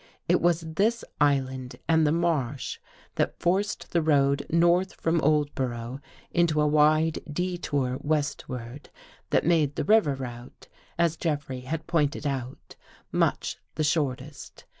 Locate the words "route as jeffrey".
10.15-11.59